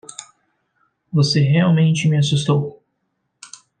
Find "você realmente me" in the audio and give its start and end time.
1.13-2.17